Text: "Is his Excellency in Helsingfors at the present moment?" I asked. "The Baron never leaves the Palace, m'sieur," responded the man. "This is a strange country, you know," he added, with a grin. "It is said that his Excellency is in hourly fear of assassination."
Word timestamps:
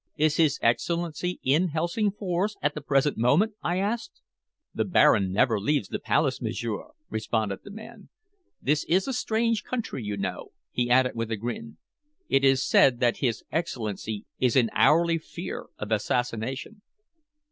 "Is 0.17 0.37
his 0.37 0.57
Excellency 0.63 1.39
in 1.43 1.67
Helsingfors 1.69 2.55
at 2.63 2.73
the 2.73 2.81
present 2.81 3.17
moment?" 3.19 3.53
I 3.61 3.77
asked. 3.77 4.19
"The 4.73 4.83
Baron 4.83 5.31
never 5.31 5.59
leaves 5.59 5.89
the 5.89 5.99
Palace, 5.99 6.41
m'sieur," 6.41 6.87
responded 7.11 7.59
the 7.63 7.69
man. 7.69 8.09
"This 8.59 8.83
is 8.85 9.07
a 9.07 9.13
strange 9.13 9.63
country, 9.63 10.03
you 10.03 10.17
know," 10.17 10.53
he 10.71 10.89
added, 10.89 11.11
with 11.13 11.29
a 11.29 11.37
grin. 11.37 11.77
"It 12.29 12.43
is 12.43 12.67
said 12.67 12.99
that 12.99 13.17
his 13.17 13.43
Excellency 13.51 14.25
is 14.39 14.55
in 14.55 14.71
hourly 14.73 15.19
fear 15.19 15.67
of 15.77 15.91
assassination." 15.91 16.81